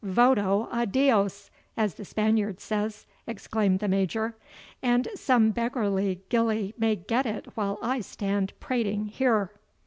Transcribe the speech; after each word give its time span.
"VOTO 0.03 0.67
A 0.71 0.87
DIOS! 0.87 1.51
as 1.77 1.93
the 1.93 2.05
Spaniard 2.05 2.59
says," 2.59 3.05
exclaimed 3.27 3.81
the 3.81 3.87
Major, 3.87 4.35
"and 4.81 5.07
some 5.13 5.51
beggarly 5.51 6.21
gilly 6.29 6.73
may 6.75 6.95
get 6.95 7.27
it 7.27 7.45
while 7.55 7.77
I 7.83 7.99
stand 8.01 8.53
prating 8.59 9.05
here!" 9.09 9.51